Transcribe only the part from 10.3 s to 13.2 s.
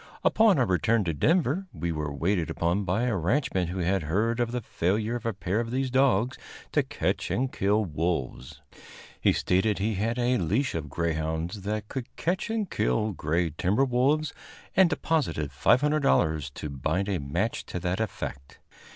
leash of greyhounds that could catch and kill